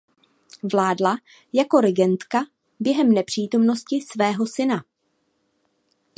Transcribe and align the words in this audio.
Vládla 0.71 1.17
jako 1.53 1.79
regentka 1.81 2.39
během 2.79 3.11
nepřítomnosti 3.11 3.99
svého 4.13 4.47
syna. 4.47 4.83